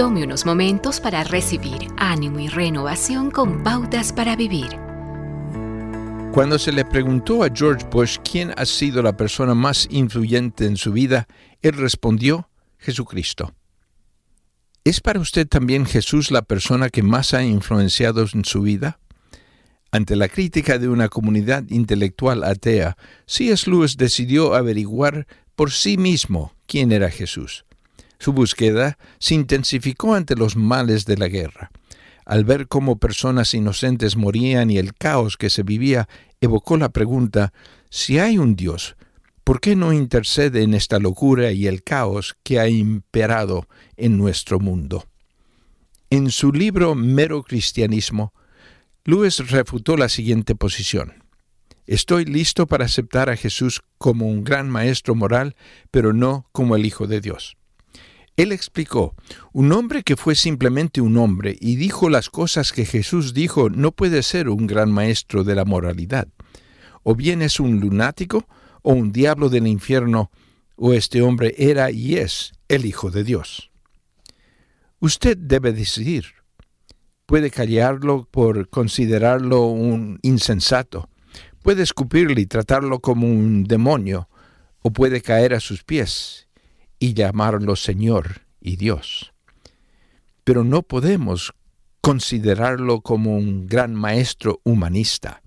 Tome 0.00 0.24
unos 0.24 0.46
momentos 0.46 0.98
para 0.98 1.24
recibir 1.24 1.88
ánimo 1.98 2.40
y 2.40 2.48
renovación 2.48 3.30
con 3.30 3.62
pautas 3.62 4.14
para 4.14 4.34
vivir. 4.34 4.70
Cuando 6.32 6.58
se 6.58 6.72
le 6.72 6.86
preguntó 6.86 7.44
a 7.44 7.50
George 7.54 7.86
Bush 7.90 8.16
quién 8.24 8.54
ha 8.56 8.64
sido 8.64 9.02
la 9.02 9.14
persona 9.14 9.54
más 9.54 9.86
influyente 9.90 10.64
en 10.64 10.78
su 10.78 10.92
vida, 10.92 11.28
él 11.60 11.74
respondió, 11.74 12.48
Jesucristo. 12.78 13.52
¿Es 14.84 15.02
para 15.02 15.20
usted 15.20 15.46
también 15.46 15.84
Jesús 15.84 16.30
la 16.30 16.40
persona 16.40 16.88
que 16.88 17.02
más 17.02 17.34
ha 17.34 17.44
influenciado 17.44 18.24
en 18.32 18.46
su 18.46 18.62
vida? 18.62 19.00
Ante 19.90 20.16
la 20.16 20.30
crítica 20.30 20.78
de 20.78 20.88
una 20.88 21.10
comunidad 21.10 21.64
intelectual 21.68 22.42
atea, 22.44 22.96
C.S. 23.26 23.68
Lewis 23.68 23.98
decidió 23.98 24.54
averiguar 24.54 25.26
por 25.54 25.70
sí 25.70 25.98
mismo 25.98 26.54
quién 26.64 26.90
era 26.90 27.10
Jesús. 27.10 27.66
Su 28.20 28.34
búsqueda 28.34 28.98
se 29.18 29.34
intensificó 29.34 30.14
ante 30.14 30.36
los 30.36 30.54
males 30.54 31.06
de 31.06 31.16
la 31.16 31.28
guerra. 31.28 31.70
Al 32.26 32.44
ver 32.44 32.68
cómo 32.68 32.98
personas 32.98 33.54
inocentes 33.54 34.14
morían 34.14 34.70
y 34.70 34.76
el 34.76 34.92
caos 34.92 35.38
que 35.38 35.48
se 35.48 35.62
vivía, 35.62 36.06
evocó 36.38 36.76
la 36.76 36.90
pregunta, 36.90 37.54
si 37.88 38.18
hay 38.18 38.36
un 38.36 38.56
Dios, 38.56 38.94
¿por 39.42 39.58
qué 39.60 39.74
no 39.74 39.94
intercede 39.94 40.62
en 40.62 40.74
esta 40.74 40.98
locura 40.98 41.50
y 41.52 41.66
el 41.66 41.82
caos 41.82 42.36
que 42.42 42.60
ha 42.60 42.68
imperado 42.68 43.66
en 43.96 44.18
nuestro 44.18 44.60
mundo? 44.60 45.06
En 46.10 46.30
su 46.30 46.52
libro 46.52 46.94
Mero 46.94 47.42
Cristianismo, 47.42 48.34
Lewis 49.04 49.38
refutó 49.50 49.96
la 49.96 50.10
siguiente 50.10 50.54
posición. 50.54 51.24
Estoy 51.86 52.26
listo 52.26 52.66
para 52.66 52.84
aceptar 52.84 53.30
a 53.30 53.36
Jesús 53.36 53.80
como 53.96 54.28
un 54.28 54.44
gran 54.44 54.68
maestro 54.68 55.14
moral, 55.14 55.56
pero 55.90 56.12
no 56.12 56.46
como 56.52 56.76
el 56.76 56.84
Hijo 56.84 57.06
de 57.06 57.22
Dios. 57.22 57.56
Él 58.40 58.52
explicó, 58.52 59.14
un 59.52 59.70
hombre 59.70 60.02
que 60.02 60.16
fue 60.16 60.34
simplemente 60.34 61.02
un 61.02 61.18
hombre 61.18 61.58
y 61.60 61.76
dijo 61.76 62.08
las 62.08 62.30
cosas 62.30 62.72
que 62.72 62.86
Jesús 62.86 63.34
dijo 63.34 63.68
no 63.68 63.92
puede 63.92 64.22
ser 64.22 64.48
un 64.48 64.66
gran 64.66 64.90
maestro 64.90 65.44
de 65.44 65.54
la 65.54 65.66
moralidad. 65.66 66.26
O 67.02 67.14
bien 67.14 67.42
es 67.42 67.60
un 67.60 67.80
lunático, 67.80 68.46
o 68.80 68.94
un 68.94 69.12
diablo 69.12 69.50
del 69.50 69.66
infierno, 69.66 70.30
o 70.76 70.94
este 70.94 71.20
hombre 71.20 71.54
era 71.58 71.90
y 71.90 72.16
es 72.16 72.52
el 72.68 72.86
Hijo 72.86 73.10
de 73.10 73.24
Dios. 73.24 73.70
Usted 75.00 75.36
debe 75.36 75.74
decidir. 75.74 76.24
Puede 77.26 77.50
callarlo 77.50 78.26
por 78.30 78.70
considerarlo 78.70 79.66
un 79.66 80.18
insensato, 80.22 81.10
puede 81.62 81.82
escupirle 81.82 82.40
y 82.40 82.46
tratarlo 82.46 83.00
como 83.00 83.26
un 83.26 83.64
demonio, 83.64 84.30
o 84.80 84.90
puede 84.94 85.20
caer 85.20 85.52
a 85.52 85.60
sus 85.60 85.84
pies 85.84 86.48
y 87.00 87.14
llamarlo 87.14 87.74
Señor 87.74 88.42
y 88.60 88.76
Dios. 88.76 89.32
Pero 90.44 90.62
no 90.62 90.82
podemos 90.82 91.52
considerarlo 92.00 93.00
como 93.00 93.36
un 93.36 93.66
gran 93.66 93.94
maestro 93.94 94.60
humanista. 94.62 95.42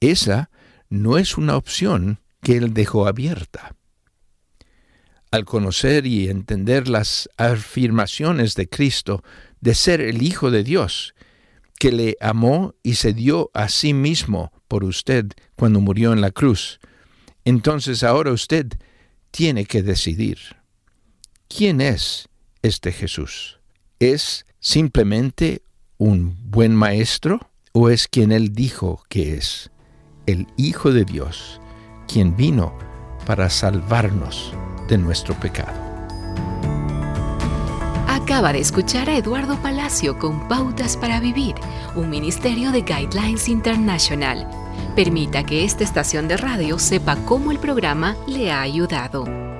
Esa 0.00 0.50
no 0.88 1.18
es 1.18 1.36
una 1.36 1.56
opción 1.56 2.20
que 2.40 2.56
él 2.56 2.72
dejó 2.72 3.06
abierta. 3.06 3.74
Al 5.30 5.44
conocer 5.44 6.06
y 6.06 6.28
entender 6.28 6.88
las 6.88 7.28
afirmaciones 7.36 8.54
de 8.54 8.68
Cristo 8.68 9.22
de 9.60 9.74
ser 9.74 10.00
el 10.00 10.22
Hijo 10.22 10.50
de 10.50 10.64
Dios, 10.64 11.14
que 11.78 11.92
le 11.92 12.16
amó 12.20 12.74
y 12.82 12.94
se 12.94 13.12
dio 13.12 13.50
a 13.52 13.68
sí 13.68 13.92
mismo 13.92 14.52
por 14.68 14.84
usted 14.84 15.26
cuando 15.56 15.80
murió 15.80 16.12
en 16.12 16.20
la 16.20 16.30
cruz, 16.30 16.80
entonces 17.44 18.02
ahora 18.02 18.32
usted 18.32 18.66
tiene 19.30 19.64
que 19.64 19.82
decidir. 19.82 20.38
¿Quién 21.48 21.80
es 21.80 22.28
este 22.62 22.92
Jesús? 22.92 23.58
¿Es 23.98 24.44
simplemente 24.60 25.62
un 25.96 26.36
buen 26.50 26.76
maestro 26.76 27.40
o 27.72 27.88
es 27.88 28.06
quien 28.06 28.32
él 28.32 28.54
dijo 28.54 29.02
que 29.08 29.34
es? 29.34 29.70
El 30.26 30.46
Hijo 30.58 30.92
de 30.92 31.06
Dios, 31.06 31.58
quien 32.06 32.36
vino 32.36 32.76
para 33.26 33.48
salvarnos 33.48 34.52
de 34.88 34.98
nuestro 34.98 35.34
pecado. 35.40 35.72
Acaba 38.06 38.52
de 38.52 38.60
escuchar 38.60 39.08
a 39.08 39.16
Eduardo 39.16 39.60
Palacio 39.62 40.18
con 40.18 40.48
Pautas 40.48 40.98
para 40.98 41.18
Vivir, 41.18 41.54
un 41.96 42.10
ministerio 42.10 42.72
de 42.72 42.82
Guidelines 42.82 43.48
International. 43.48 44.46
Permita 44.94 45.44
que 45.44 45.64
esta 45.64 45.82
estación 45.82 46.28
de 46.28 46.36
radio 46.36 46.78
sepa 46.78 47.16
cómo 47.24 47.50
el 47.50 47.58
programa 47.58 48.16
le 48.26 48.52
ha 48.52 48.60
ayudado. 48.60 49.47